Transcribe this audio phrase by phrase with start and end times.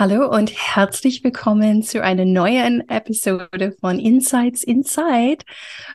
[0.00, 5.44] Hallo und herzlich willkommen zu einer neuen Episode von Insights Inside,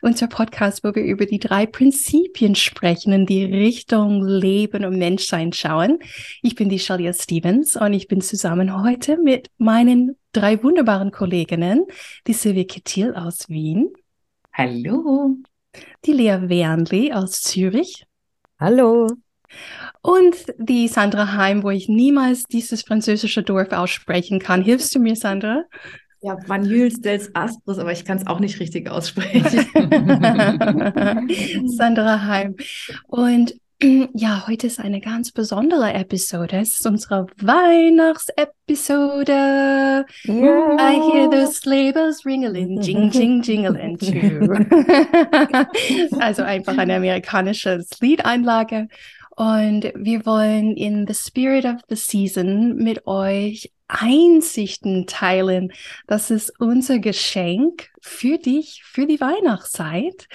[0.00, 5.52] unser Podcast, wo wir über die drei Prinzipien sprechen, in die Richtung Leben und Menschsein
[5.52, 5.98] schauen.
[6.40, 11.84] Ich bin die Shalia Stevens und ich bin zusammen heute mit meinen drei wunderbaren Kolleginnen,
[12.28, 13.92] die Sylvia Kittil aus Wien.
[14.52, 15.34] Hallo.
[16.04, 18.06] Die Lea Wernli aus Zürich.
[18.60, 19.16] Hallo.
[20.02, 24.62] Und die Sandra Heim, wo ich niemals dieses französische Dorf aussprechen kann.
[24.62, 25.64] Hilfst du mir, Sandra?
[26.22, 29.44] Ja, Vanjuls dels Astros, aber ich kann es auch nicht richtig aussprechen.
[31.66, 32.56] Sandra Heim.
[33.06, 33.54] Und
[34.14, 36.60] ja, heute ist eine ganz besondere Episode.
[36.60, 40.06] Es ist unsere Weihnachtsepisode.
[40.26, 40.76] Yeah.
[40.78, 44.54] I hear those sleigh bells ringling, jing, jing, jingling too.
[46.20, 48.88] also einfach eine amerikanische Liedeinlage.
[49.36, 55.72] Und wir wollen in the spirit of the season mit euch Einsichten teilen.
[56.06, 60.26] Das ist unser Geschenk für dich, für die Weihnachtszeit.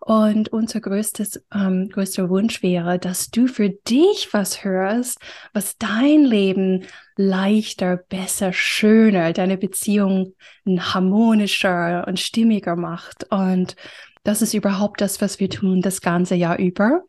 [0.00, 5.20] Und unser größtes, ähm, größter Wunsch wäre, dass du für dich was hörst,
[5.52, 6.84] was dein Leben
[7.16, 10.34] leichter, besser, schöner, deine Beziehung
[10.66, 13.24] harmonischer und stimmiger macht.
[13.30, 13.76] Und
[14.24, 17.04] das ist überhaupt das, was wir tun, das ganze Jahr über.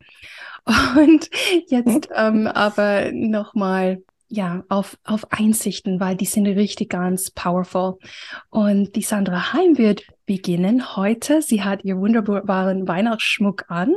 [0.66, 1.30] Und
[1.68, 7.98] jetzt ähm, aber nochmal ja, auf, auf Einsichten, weil die sind richtig ganz powerful.
[8.48, 11.42] Und die Sandra Heim wird beginnen heute.
[11.42, 13.92] Sie hat ihr wunderbaren Weihnachtsschmuck an.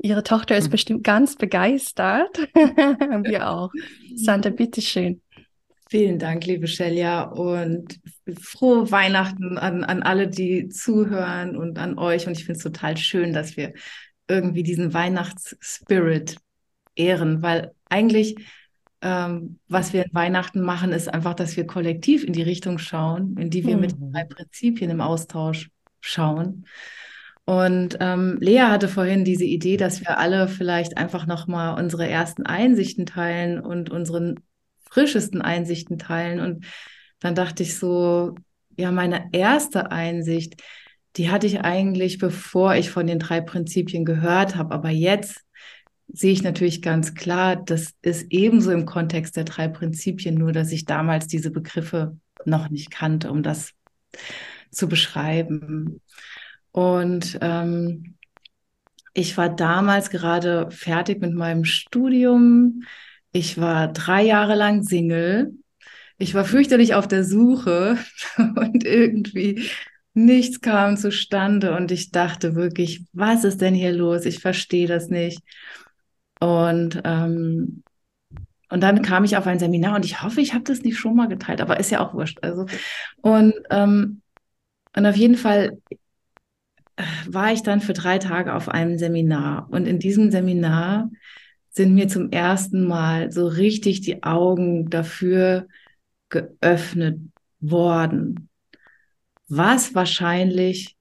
[0.00, 0.70] Ihre Tochter ist mhm.
[0.70, 2.38] bestimmt ganz begeistert.
[2.54, 3.72] Wir auch.
[4.14, 5.20] Sandra, bitteschön.
[5.90, 7.98] Vielen Dank, liebe Shelia, und
[8.40, 12.26] frohe Weihnachten an, an alle, die zuhören und an euch.
[12.26, 13.72] Und ich finde es total schön, dass wir
[14.28, 16.36] irgendwie diesen Weihnachtsspirit
[16.94, 18.36] ehren, weil eigentlich,
[19.00, 23.36] ähm, was wir in Weihnachten machen, ist einfach, dass wir kollektiv in die Richtung schauen,
[23.38, 23.80] in die wir mhm.
[23.80, 26.66] mit drei Prinzipien im Austausch schauen.
[27.44, 32.44] Und ähm, Lea hatte vorhin diese Idee, dass wir alle vielleicht einfach nochmal unsere ersten
[32.44, 34.40] Einsichten teilen und unseren
[34.90, 36.40] frischesten Einsichten teilen.
[36.40, 36.66] Und
[37.20, 38.34] dann dachte ich so,
[38.76, 40.62] ja, meine erste Einsicht,
[41.18, 44.72] die hatte ich eigentlich, bevor ich von den drei Prinzipien gehört habe.
[44.72, 45.44] Aber jetzt
[46.06, 50.72] sehe ich natürlich ganz klar, das ist ebenso im Kontext der drei Prinzipien, nur dass
[50.72, 53.72] ich damals diese Begriffe noch nicht kannte, um das
[54.70, 56.00] zu beschreiben.
[56.70, 58.14] Und ähm,
[59.12, 62.84] ich war damals gerade fertig mit meinem Studium.
[63.32, 65.52] Ich war drei Jahre lang Single.
[66.16, 67.98] Ich war fürchterlich auf der Suche
[68.38, 69.68] und irgendwie
[70.14, 74.24] nichts kam zustande und ich dachte wirklich, was ist denn hier los?
[74.24, 75.42] Ich verstehe das nicht.
[76.40, 77.82] Und ähm,
[78.70, 81.16] und dann kam ich auf ein Seminar und ich hoffe, ich habe das nicht schon
[81.16, 82.38] mal geteilt, aber ist ja auch wurscht.
[82.42, 82.66] Also
[83.22, 84.22] und ähm,
[84.96, 85.78] und auf jeden Fall
[86.96, 91.10] äh, war ich dann für drei Tage auf einem Seminar und in diesem Seminar
[91.70, 95.68] sind mir zum ersten Mal so richtig die Augen dafür
[96.28, 97.20] geöffnet
[97.60, 98.48] worden,
[99.48, 100.96] was wahrscheinlich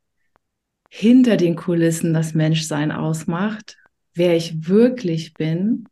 [0.89, 3.77] hinter den Kulissen das Menschsein ausmacht,
[4.13, 5.87] wer ich wirklich bin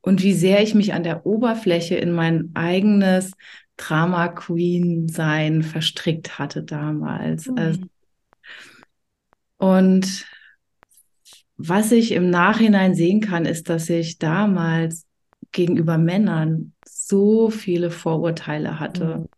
[0.00, 3.32] und wie sehr ich mich an der Oberfläche in mein eigenes
[3.76, 7.46] Drama Queen sein verstrickt hatte damals.
[7.46, 7.88] Mhm.
[9.56, 10.26] Und
[11.56, 15.06] was ich im Nachhinein sehen kann, ist, dass ich damals
[15.52, 19.18] gegenüber Männern so viele Vorurteile hatte.
[19.18, 19.28] Mhm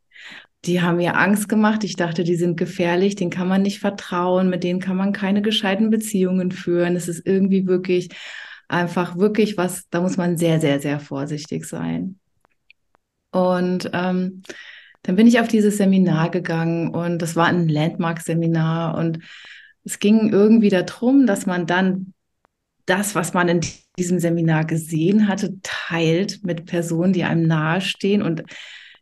[0.67, 1.85] die haben mir Angst gemacht.
[1.85, 5.43] Ich dachte, die sind gefährlich, denen kann man nicht vertrauen, mit denen kann man keine
[5.43, 6.97] gescheiten Beziehungen führen.
[6.97, 8.11] Es ist irgendwie wirklich
[8.69, 12.19] einfach wirklich was, da muss man sehr, sehr, sehr vorsichtig sein.
[13.31, 14.43] Und ähm,
[15.03, 19.21] dann bin ich auf dieses Seminar gegangen und das war ein Landmark-Seminar und
[19.85, 22.13] es ging irgendwie darum, dass man dann
[22.87, 23.61] das, was man in
[23.99, 28.43] diesem Seminar gesehen hatte, teilt mit Personen, die einem nahestehen und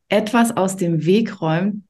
[0.09, 1.85] etwas aus dem Weg räumt,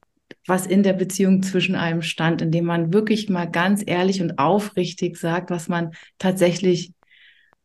[0.47, 5.17] was in der Beziehung zwischen einem stand, indem man wirklich mal ganz ehrlich und aufrichtig
[5.17, 6.93] sagt, was man tatsächlich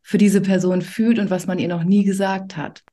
[0.02, 2.84] für diese Person fühlt und was man ihr noch nie gesagt hat.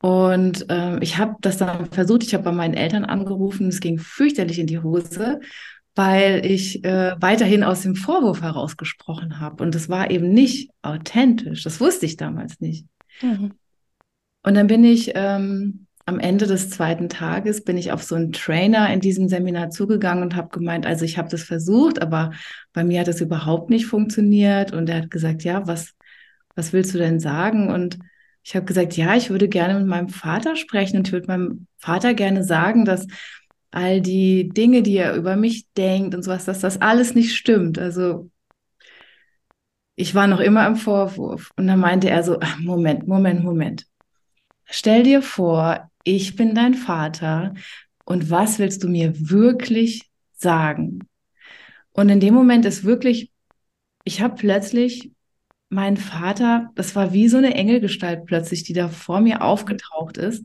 [0.00, 3.98] Und ähm, ich habe das dann versucht, ich habe bei meinen Eltern angerufen, es ging
[3.98, 5.40] fürchterlich in die Hose,
[5.94, 9.62] weil ich äh, weiterhin aus dem Vorwurf herausgesprochen habe.
[9.62, 12.86] Und das war eben nicht authentisch, das wusste ich damals nicht.
[13.20, 13.52] Mhm.
[14.42, 18.32] Und dann bin ich ähm, am Ende des zweiten Tages bin ich auf so einen
[18.32, 22.32] Trainer in diesem Seminar zugegangen und habe gemeint, also ich habe das versucht, aber
[22.72, 24.72] bei mir hat es überhaupt nicht funktioniert.
[24.72, 25.94] Und er hat gesagt, ja, was,
[26.54, 27.70] was willst du denn sagen?
[27.70, 27.98] Und
[28.42, 31.66] ich habe gesagt, ja, ich würde gerne mit meinem Vater sprechen und ich würde meinem
[31.78, 33.06] Vater gerne sagen, dass
[33.70, 37.78] all die Dinge, die er über mich denkt und sowas, dass das alles nicht stimmt.
[37.78, 38.30] Also
[39.94, 41.50] ich war noch immer im Vorwurf.
[41.56, 43.86] Und dann meinte er so, Moment, Moment, Moment.
[44.64, 47.54] Stell dir vor, ich bin dein Vater
[48.04, 51.00] und was willst du mir wirklich sagen?
[51.92, 53.30] Und in dem Moment ist wirklich,
[54.04, 55.12] ich habe plötzlich
[55.68, 60.44] meinen Vater, das war wie so eine Engelgestalt plötzlich, die da vor mir aufgetaucht ist.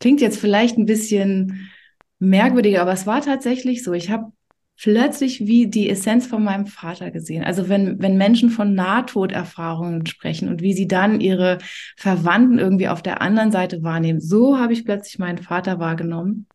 [0.00, 1.70] Klingt jetzt vielleicht ein bisschen
[2.18, 3.92] merkwürdiger, aber es war tatsächlich so.
[3.92, 4.32] Ich habe
[4.78, 7.44] plötzlich wie die Essenz von meinem Vater gesehen.
[7.44, 11.58] Also wenn, wenn Menschen von Nahtoderfahrungen sprechen und wie sie dann ihre
[11.96, 16.46] Verwandten irgendwie auf der anderen Seite wahrnehmen, so habe ich plötzlich meinen Vater wahrgenommen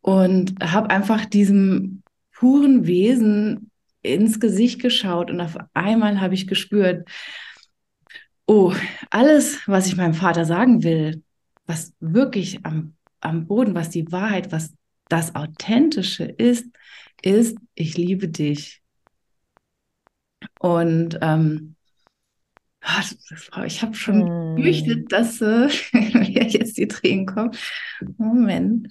[0.00, 2.02] und habe einfach diesem
[2.32, 3.70] puren Wesen
[4.02, 7.08] ins Gesicht geschaut und auf einmal habe ich gespürt,
[8.46, 8.72] oh,
[9.10, 11.22] alles, was ich meinem Vater sagen will,
[11.66, 14.74] was wirklich am, am Boden, was die Wahrheit, was
[15.08, 16.66] das Authentische ist,
[17.22, 18.82] ist, ich liebe dich.
[20.60, 21.76] Und ähm,
[22.82, 24.56] ah, ich habe schon hm.
[24.56, 25.68] gefürchtet, dass äh,
[26.22, 27.52] jetzt die Tränen kommen.
[28.16, 28.88] Moment.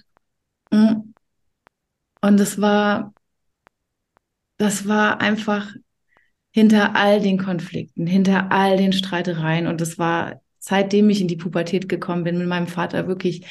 [0.70, 1.12] Mm.
[2.20, 3.14] Und es war,
[4.56, 5.72] das war einfach
[6.50, 9.66] hinter all den Konflikten, hinter all den Streitereien.
[9.66, 13.46] Und es war, seitdem ich in die Pubertät gekommen bin, mit meinem Vater wirklich,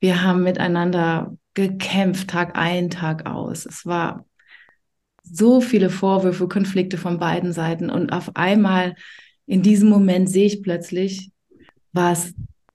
[0.00, 3.66] wir haben miteinander gekämpft, Tag ein, Tag aus.
[3.66, 4.24] Es war
[5.22, 7.90] so viele Vorwürfe, Konflikte von beiden Seiten.
[7.90, 8.94] Und auf einmal
[9.46, 11.30] in diesem Moment sehe ich plötzlich,
[11.92, 12.34] was,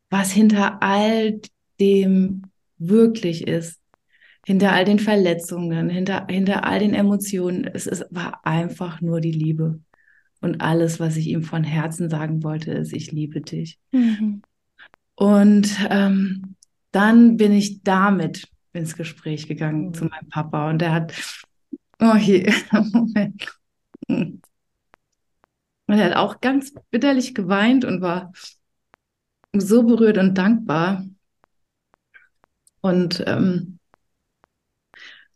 [0.10, 1.40] was hinter all
[1.80, 2.44] dem
[2.78, 3.80] wirklich ist.
[4.46, 7.66] Hinter all den Verletzungen, hinter, hinter all den Emotionen.
[7.66, 9.80] Es ist, war einfach nur die Liebe.
[10.42, 13.80] Und alles, was ich ihm von Herzen sagen wollte, ist, ich liebe dich.
[13.92, 14.44] Mhm.
[15.16, 16.56] Und ähm,
[16.96, 19.94] dann bin ich damit ins Gespräch gegangen mhm.
[19.94, 21.14] zu meinem Papa und der hat,
[22.00, 23.54] oh je, Moment.
[24.08, 24.42] Und
[25.88, 28.32] er hat auch ganz bitterlich geweint und war
[29.54, 31.06] so berührt und dankbar.
[32.82, 33.80] Und, ähm,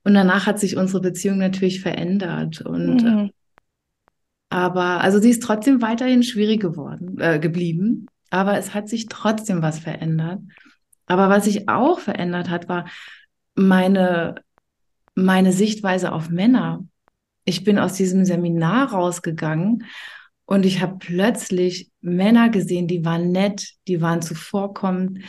[0.03, 2.61] und danach hat sich unsere Beziehung natürlich verändert.
[2.61, 3.25] Und mhm.
[3.25, 3.29] äh,
[4.50, 8.07] aber, also sie ist trotzdem weiterhin schwierig geworden, äh, geblieben.
[8.29, 10.39] Aber es hat sich trotzdem was verändert.
[11.09, 12.85] Aber was sich auch verändert hat, war,
[13.56, 14.35] meine,
[15.15, 16.85] meine Sichtweise auf Männer.
[17.44, 19.85] Ich bin aus diesem Seminar rausgegangen
[20.45, 25.19] und ich habe plötzlich Männer gesehen, die waren nett, die waren zuvorkommend,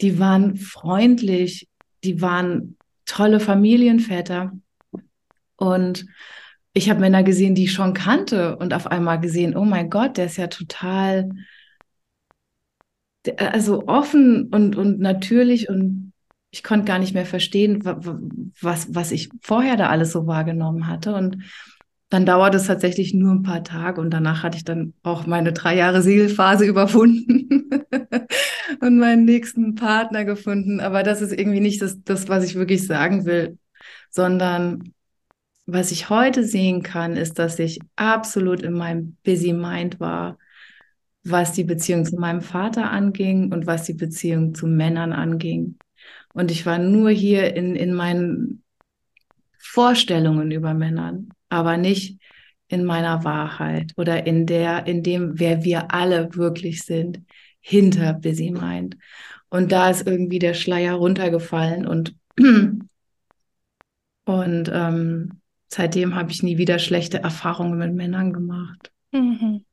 [0.00, 1.68] die waren freundlich,
[2.04, 2.76] die waren
[3.06, 4.52] tolle Familienväter.
[5.56, 6.06] Und
[6.74, 10.18] ich habe Männer gesehen, die ich schon kannte und auf einmal gesehen, oh mein Gott,
[10.18, 11.30] der ist ja total,
[13.36, 16.12] also offen und, und natürlich und
[16.50, 17.82] ich konnte gar nicht mehr verstehen,
[18.60, 21.14] was, was ich vorher da alles so wahrgenommen hatte.
[21.14, 21.38] Und
[22.10, 25.54] dann dauert es tatsächlich nur ein paar Tage und danach hatte ich dann auch meine
[25.54, 27.48] drei Jahre Seelphase überwunden
[28.80, 30.80] und meinen nächsten Partner gefunden.
[30.80, 33.56] Aber das ist irgendwie nicht das, das, was ich wirklich sagen will,
[34.10, 34.92] sondern
[35.64, 40.36] was ich heute sehen kann, ist, dass ich absolut in meinem Busy Mind war,
[41.24, 45.76] was die Beziehung zu meinem Vater anging und was die Beziehung zu Männern anging.
[46.34, 48.62] Und ich war nur hier in, in meinen
[49.58, 52.18] Vorstellungen über Männern, aber nicht
[52.68, 57.20] in meiner Wahrheit oder in der, in dem, wer wir alle wirklich sind,
[57.60, 58.96] hinter Busy Mind.
[59.50, 62.88] Und da ist irgendwie der Schleier runtergefallen und, und
[64.72, 68.90] ähm, seitdem habe ich nie wieder schlechte Erfahrungen mit Männern gemacht.
[69.12, 69.64] Mhm.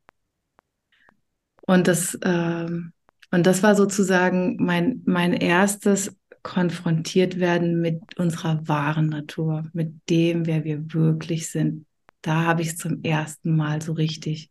[1.70, 2.92] Und das, ähm,
[3.30, 10.46] und das war sozusagen mein, mein erstes konfrontiert werden mit unserer wahren Natur, mit dem,
[10.46, 11.86] wer wir wirklich sind.
[12.22, 14.50] Da habe ich es zum ersten Mal so richtig,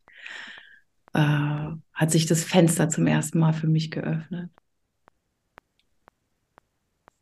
[1.14, 1.20] äh,
[1.92, 4.50] hat sich das Fenster zum ersten Mal für mich geöffnet.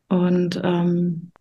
[0.09, 1.31] Und ähm,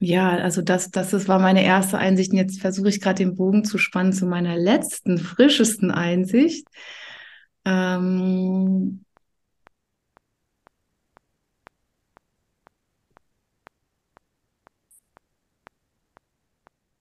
[0.00, 2.30] ja, also das, das, das war meine erste Einsicht.
[2.32, 6.66] Und jetzt versuche ich gerade den Bogen zu spannen zu meiner letzten, frischesten Einsicht
[7.64, 9.04] Ähm,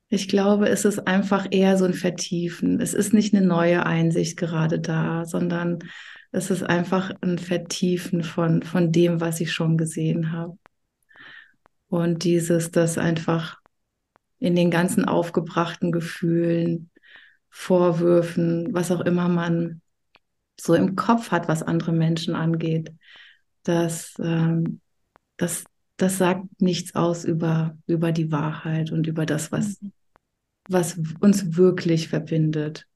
[0.10, 2.80] Ich glaube, es ist einfach eher so ein Vertiefen.
[2.80, 5.80] Es ist nicht eine neue Einsicht gerade da, sondern
[6.32, 10.58] es ist einfach ein Vertiefen von, von dem, was ich schon gesehen habe.
[11.90, 13.60] Und dieses, das einfach
[14.40, 16.90] in den ganzen aufgebrachten Gefühlen,
[17.50, 19.82] Vorwürfen, was auch immer man
[20.60, 22.92] so im Kopf hat, was andere Menschen angeht,
[23.64, 24.82] das, ähm,
[25.38, 25.66] das,
[25.98, 29.92] das sagt nichts aus über, über die Wahrheit und über das, was, mhm.
[30.70, 32.88] was uns wirklich verbindet,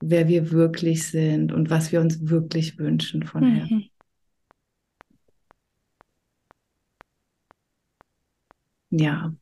[0.00, 3.56] wer wir wirklich sind und was wir uns wirklich wünschen von mhm.
[3.56, 3.84] Herrn.
[8.92, 9.32] Ja.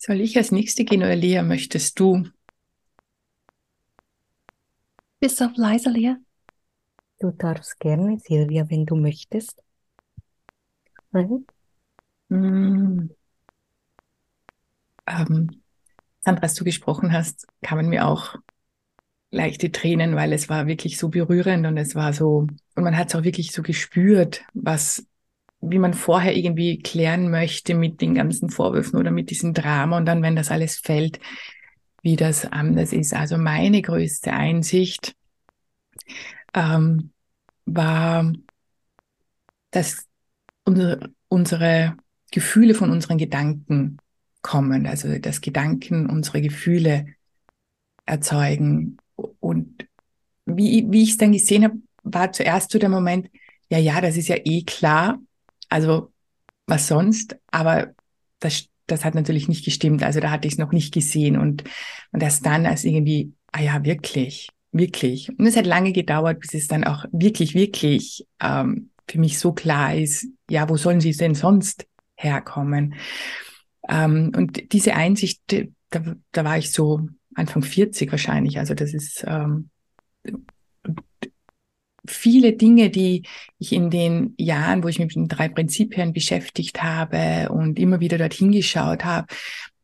[0.00, 2.24] Soll ich als Nächste gehen oder Lea, möchtest du?
[5.18, 6.16] Bist auf leise, Lea?
[7.20, 9.62] Du darfst gerne, Silvia, wenn du möchtest.
[11.12, 11.46] Nein?
[12.30, 13.08] Hm.
[15.06, 15.62] Ähm,
[16.20, 18.36] Sandra, als du gesprochen hast, kamen mir auch
[19.30, 22.46] leichte Tränen, weil es war wirklich so berührend und es war so,
[22.76, 25.06] und man hat es auch wirklich so gespürt, was
[25.62, 30.06] wie man vorher irgendwie klären möchte mit den ganzen Vorwürfen oder mit diesem Drama und
[30.06, 31.20] dann, wenn das alles fällt,
[32.02, 33.14] wie das anders ist.
[33.14, 35.14] Also meine größte Einsicht
[36.54, 37.12] ähm,
[37.66, 38.32] war,
[39.70, 40.06] dass
[40.64, 41.96] unsere, unsere
[42.30, 43.98] Gefühle von unseren Gedanken
[44.42, 47.06] kommen, also dass Gedanken unsere Gefühle
[48.06, 48.96] erzeugen.
[49.40, 49.86] Und
[50.46, 53.28] wie, wie ich es dann gesehen habe, war zuerst so der Moment,
[53.68, 55.18] ja, ja, das ist ja eh klar,
[55.68, 56.12] also
[56.66, 57.36] was sonst?
[57.50, 57.94] Aber
[58.38, 60.02] das, das hat natürlich nicht gestimmt.
[60.02, 61.64] Also da hatte ich es noch nicht gesehen und,
[62.12, 65.28] und erst dann als irgendwie, ah ja, wirklich, wirklich.
[65.38, 69.52] Und es hat lange gedauert, bis es dann auch wirklich, wirklich ähm, für mich so
[69.52, 71.86] klar ist, ja, wo sollen sie denn sonst
[72.22, 72.94] herkommen?
[73.88, 75.40] Ähm, und diese Einsicht,
[75.90, 76.00] da,
[76.32, 78.58] da war ich so Anfang 40 wahrscheinlich.
[78.58, 79.70] Also das ist ähm,
[82.06, 83.24] viele Dinge, die
[83.58, 88.00] ich in den Jahren, wo ich mich mit den drei Prinzipien beschäftigt habe und immer
[88.00, 89.26] wieder dorthin geschaut habe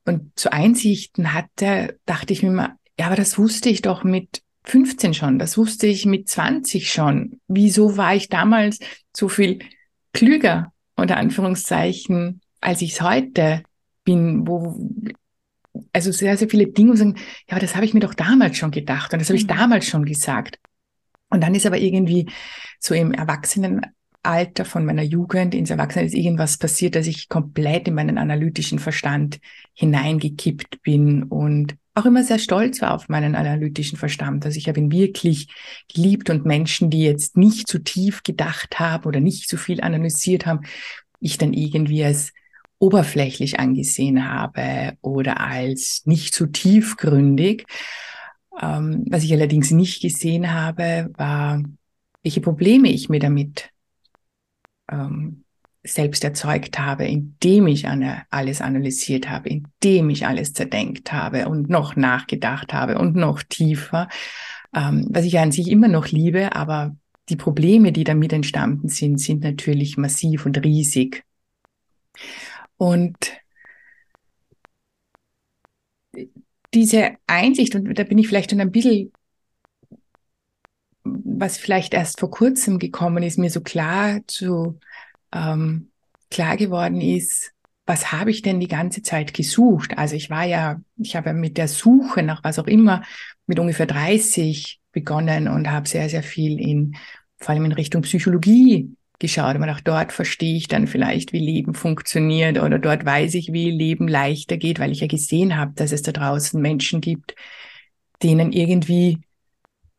[0.04, 4.42] und zu Einsichten hatte, dachte ich mir immer, ja, aber das wusste ich doch mit
[4.64, 7.40] 15 schon, das wusste ich mit 20 schon.
[7.46, 8.78] Wieso war ich damals
[9.14, 9.60] so viel
[10.12, 13.62] klüger, unter Anführungszeichen, als ich es heute
[14.04, 14.76] bin, wo
[15.92, 17.16] also sehr, sehr viele Dinge sagen,
[17.48, 19.48] ja, aber das habe ich mir doch damals schon gedacht und das habe ich mhm.
[19.48, 20.58] damals schon gesagt.
[21.28, 22.30] Und dann ist aber irgendwie
[22.78, 27.94] so im Erwachsenenalter von meiner Jugend ins Erwachsenen ist irgendwas passiert, dass ich komplett in
[27.94, 29.38] meinen analytischen Verstand
[29.74, 34.44] hineingekippt bin und auch immer sehr stolz war auf meinen analytischen Verstand.
[34.44, 35.48] Also ich habe ihn wirklich
[35.92, 40.44] geliebt und Menschen, die jetzt nicht zu tief gedacht haben oder nicht zu viel analysiert
[40.44, 40.66] haben,
[41.20, 42.32] ich dann irgendwie als
[42.78, 47.64] oberflächlich angesehen habe oder als nicht zu tiefgründig.
[48.60, 51.62] Ähm, was ich allerdings nicht gesehen habe, war,
[52.22, 53.70] welche Probleme ich mir damit
[54.90, 55.45] ähm,
[55.86, 57.86] selbst erzeugt habe, indem ich
[58.30, 64.08] alles analysiert habe, indem ich alles zerdenkt habe und noch nachgedacht habe und noch tiefer,
[64.74, 66.96] ähm, was ich an sich immer noch liebe, aber
[67.28, 71.24] die Probleme, die damit entstanden sind, sind natürlich massiv und riesig.
[72.76, 73.16] Und
[76.74, 79.12] diese Einsicht, und da bin ich vielleicht schon ein bisschen,
[81.04, 84.78] was vielleicht erst vor kurzem gekommen ist, mir so klar zu
[85.36, 85.90] ähm,
[86.30, 87.52] klar geworden ist,
[87.86, 89.96] was habe ich denn die ganze Zeit gesucht?
[89.96, 93.02] Also ich war ja, ich habe mit der Suche nach was auch immer
[93.46, 96.96] mit ungefähr 30 begonnen und habe sehr, sehr viel in,
[97.38, 101.74] vor allem in Richtung Psychologie geschaut und auch dort verstehe ich dann vielleicht, wie Leben
[101.74, 105.92] funktioniert oder dort weiß ich, wie Leben leichter geht, weil ich ja gesehen habe, dass
[105.92, 107.34] es da draußen Menschen gibt,
[108.22, 109.20] denen irgendwie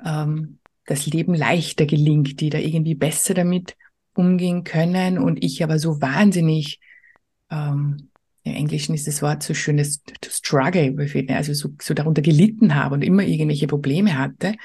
[0.06, 3.76] ähm, das Leben leichter gelingt, die da irgendwie besser damit
[4.18, 6.80] umgehen können und ich aber so wahnsinnig,
[7.50, 8.10] ähm,
[8.44, 10.96] im Englischen ist das Wort so schön, das to struggle
[11.36, 14.56] also so, so darunter gelitten habe und immer irgendwelche Probleme hatte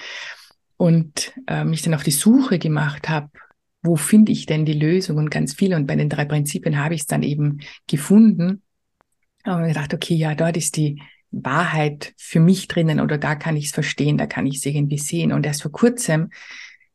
[0.77, 3.31] und äh, mich dann auf die Suche gemacht habe
[3.85, 5.75] wo finde ich denn die Lösung und ganz viele.
[5.75, 8.63] Und bei den drei Prinzipien habe ich es dann eben gefunden.
[9.45, 13.57] Und ich dachte, okay, ja, dort ist die, Wahrheit für mich drinnen oder da kann
[13.57, 15.33] ich es verstehen, da kann ich es irgendwie sehen.
[15.33, 16.31] Und erst vor kurzem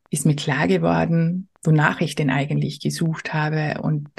[0.09, 4.09] ist mir klar geworden, wonach ich denn eigentlich gesucht habe und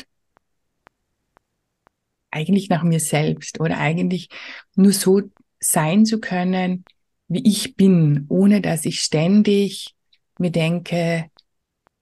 [2.30, 4.28] eigentlich nach mir selbst oder eigentlich
[4.76, 5.22] nur so
[5.60, 6.84] sein zu können,
[7.28, 9.94] wie ich bin, ohne dass ich ständig
[10.38, 11.30] mir denke,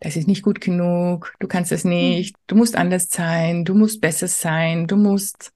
[0.00, 4.00] das ist nicht gut genug, du kannst das nicht, du musst anders sein, du musst
[4.00, 5.52] besser sein, du musst.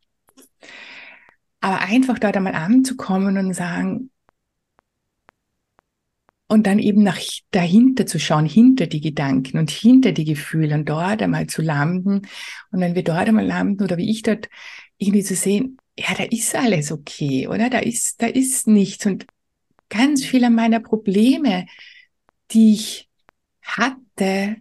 [1.61, 4.11] Aber einfach dort einmal anzukommen und sagen,
[6.51, 7.21] und dann eben nach
[7.53, 12.23] dahinter zu schauen, hinter die Gedanken und hinter die Gefühle und dort einmal zu landen.
[12.73, 14.49] Und wenn wir dort einmal landen oder wie ich dort
[14.99, 17.71] irgendwie zu sehen, ja, da ist alles okay, oder?
[17.71, 19.07] Da ist, da ist nichts.
[19.07, 19.27] Und
[19.89, 21.67] ganz viele meiner Probleme,
[22.51, 23.09] die ich
[23.63, 24.57] hatte,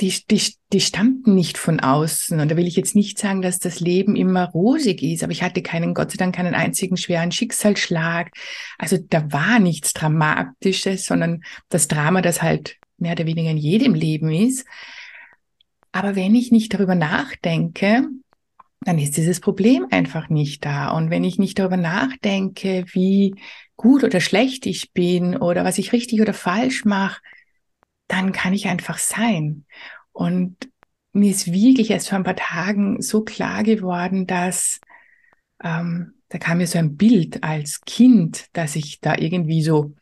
[0.00, 2.40] die, die, die stammten nicht von außen.
[2.40, 5.42] Und da will ich jetzt nicht sagen, dass das Leben immer rosig ist, aber ich
[5.42, 8.32] hatte keinen, Gott sei Dank, keinen einzigen schweren Schicksalsschlag.
[8.78, 13.94] Also da war nichts Dramatisches, sondern das Drama, das halt mehr oder weniger in jedem
[13.94, 14.66] Leben ist.
[15.92, 18.08] Aber wenn ich nicht darüber nachdenke,
[18.80, 20.90] dann ist dieses Problem einfach nicht da.
[20.90, 23.36] Und wenn ich nicht darüber nachdenke, wie
[23.76, 27.20] gut oder schlecht ich bin oder was ich richtig oder falsch mache,
[28.08, 29.64] dann kann ich einfach sein.
[30.12, 30.56] Und
[31.12, 34.80] mir ist wirklich erst vor ein paar Tagen so klar geworden, dass
[35.62, 39.94] ähm, da kam mir so ein Bild als Kind, dass ich da irgendwie so,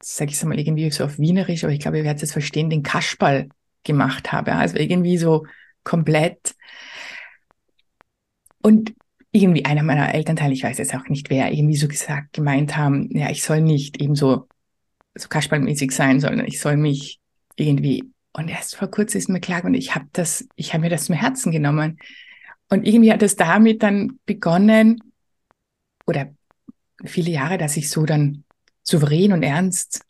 [0.00, 2.82] sag ich mal irgendwie so auf Wienerisch, aber ich glaube, ihr werdet es verstehen, den
[2.82, 3.48] Kaschball
[3.84, 4.54] gemacht habe.
[4.54, 5.46] Also irgendwie so
[5.84, 6.54] komplett.
[8.62, 8.94] Und
[9.32, 13.08] irgendwie einer meiner Elternteile, ich weiß jetzt auch nicht wer, irgendwie so gesagt, gemeint haben,
[13.16, 14.46] ja, ich soll nicht eben so
[15.14, 17.20] so Kasperlmäßig sein, sondern ich soll mich
[17.56, 18.04] irgendwie.
[18.32, 21.04] Und erst vor kurzem ist mir klar und ich habe das, ich habe mir das
[21.04, 21.98] zum Herzen genommen.
[22.70, 25.02] Und irgendwie hat es damit dann begonnen,
[26.06, 26.30] oder
[27.04, 28.44] viele Jahre, dass ich so dann
[28.82, 30.04] souverän und ernst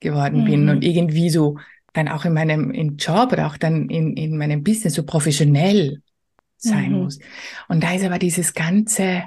[0.00, 0.44] geworden mhm.
[0.44, 1.58] bin und irgendwie so
[1.92, 6.02] dann auch in meinem in Job oder auch dann in, in meinem Business so professionell
[6.56, 6.98] sein mhm.
[6.98, 7.18] muss.
[7.68, 9.24] Und da ist aber dieses ganze,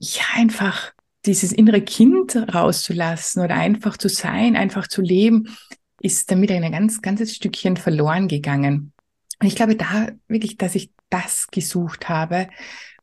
[0.00, 0.92] ja, einfach
[1.26, 5.56] dieses innere Kind rauszulassen oder einfach zu sein, einfach zu leben,
[6.00, 8.92] ist damit ein ganz, ganzes Stückchen verloren gegangen.
[9.40, 12.48] Und ich glaube da wirklich, dass ich das gesucht habe.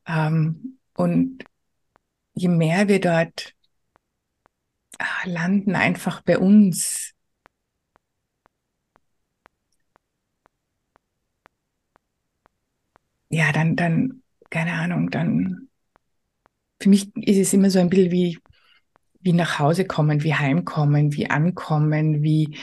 [0.07, 1.43] Ähm, und
[2.33, 3.53] je mehr wir dort
[4.99, 7.13] ah, landen, einfach bei uns,
[13.29, 15.66] ja, dann, dann, keine Ahnung, dann
[16.79, 18.39] für mich ist es immer so ein bisschen wie,
[19.21, 22.57] wie nach Hause kommen, wie heimkommen, wie ankommen, wie,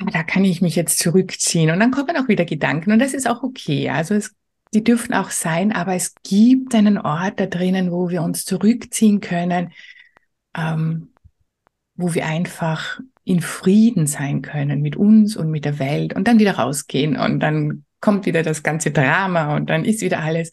[0.00, 1.70] ah, da kann ich mich jetzt zurückziehen.
[1.70, 3.90] Und dann kommen auch wieder Gedanken und das ist auch okay.
[3.90, 4.34] Also es,
[4.74, 9.20] die dürfen auch sein, aber es gibt einen Ort da drinnen, wo wir uns zurückziehen
[9.20, 9.72] können,
[10.56, 11.10] ähm,
[11.94, 16.38] wo wir einfach in Frieden sein können mit uns und mit der Welt und dann
[16.38, 20.50] wieder rausgehen und dann kommt wieder das ganze Drama und dann ist wieder alles.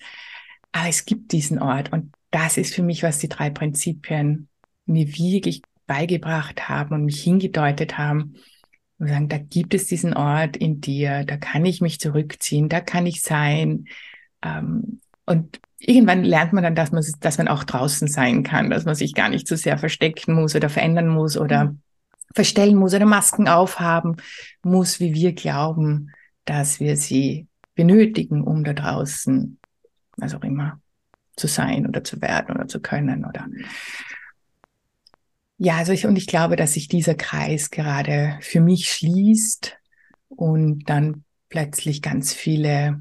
[0.71, 4.49] Aber es gibt diesen Ort und das ist für mich, was die drei Prinzipien
[4.85, 8.35] mir wirklich beigebracht haben und mich hingedeutet haben.
[8.99, 12.81] Und sagen, da gibt es diesen Ort in dir, da kann ich mich zurückziehen, da
[12.81, 13.85] kann ich sein.
[14.41, 18.83] Ähm, und irgendwann lernt man dann, dass man, dass man auch draußen sein kann, dass
[18.83, 21.81] man sich gar nicht so sehr verstecken muss oder verändern muss oder mhm.
[22.33, 24.17] verstellen muss oder Masken aufhaben
[24.61, 26.11] muss, wie wir glauben,
[26.43, 29.57] dass wir sie benötigen, um da draußen,
[30.17, 30.79] was auch immer,
[31.35, 33.47] zu sein oder zu werden oder zu können oder
[35.57, 39.77] ja, also ich, und ich glaube, dass sich dieser Kreis gerade für mich schließt
[40.27, 42.99] und dann plötzlich ganz viele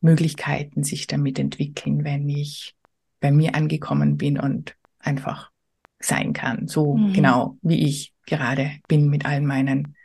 [0.00, 2.74] Möglichkeiten sich damit entwickeln, wenn ich
[3.20, 5.50] bei mir angekommen bin und einfach
[5.98, 7.12] sein kann, so mhm.
[7.12, 9.95] genau wie ich gerade bin mit all meinen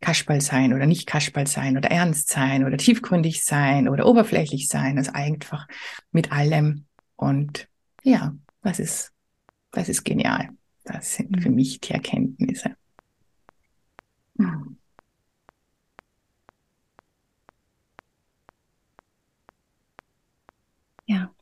[0.00, 4.98] Kasperl sein oder nicht Kasperl sein oder ernst sein oder tiefgründig sein oder oberflächlich sein.
[4.98, 5.66] Also einfach
[6.10, 6.86] mit allem.
[7.16, 7.68] Und
[8.02, 9.12] ja, das ist,
[9.70, 10.50] das ist genial.
[10.84, 11.56] Das sind für mhm.
[11.56, 12.76] mich die Erkenntnisse.
[21.10, 21.34] Ja.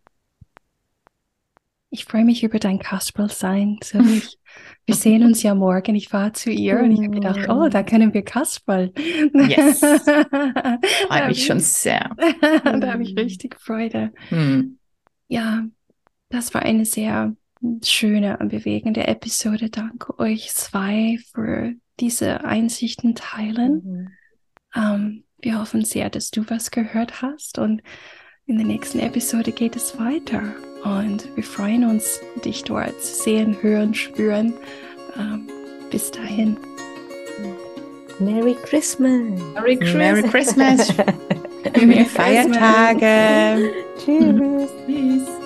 [1.98, 3.80] Ich freue mich über dein Kasperl-Sein.
[3.82, 4.38] So ich,
[4.86, 5.96] wir sehen uns ja morgen.
[5.96, 8.92] Ich fahre zu ihr und ich habe gedacht, oh, da können wir Kasperl.
[9.34, 9.80] Yes.
[11.08, 12.14] Freue mich schon sehr.
[12.64, 14.12] da habe ich richtig Freude.
[14.28, 14.78] Hm.
[15.26, 15.66] Ja,
[16.28, 17.34] das war eine sehr
[17.82, 19.68] schöne und bewegende Episode.
[19.68, 23.82] Danke euch zwei für diese Einsichten teilen.
[23.84, 24.08] Mhm.
[24.72, 27.82] Um, ähm, wir hoffen sehr, dass du was gehört hast und
[28.48, 30.42] in der nächsten Episode geht es weiter.
[30.82, 34.54] Und wir freuen uns, dich dort zu sehen, hören, spüren.
[35.16, 35.46] Ähm,
[35.90, 36.56] bis dahin.
[38.18, 39.38] Merry Christmas.
[39.54, 40.96] Merry Christmas.
[41.74, 42.12] Merry Christmas.
[42.12, 43.70] Feiertage.
[43.98, 44.70] Tschüss.
[44.86, 45.37] Tschüss.